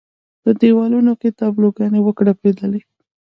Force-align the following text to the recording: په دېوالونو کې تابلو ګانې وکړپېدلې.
په 0.43 0.49
دېوالونو 0.61 1.11
کې 1.21 1.29
تابلو 1.39 1.69
ګانې 1.77 1.99
وکړپېدلې. 2.03 2.81